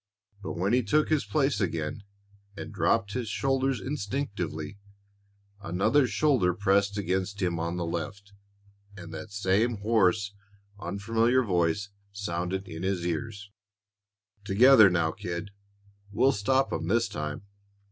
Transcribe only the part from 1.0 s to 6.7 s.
his place again and dropped his shoulders instinctively, another shoulder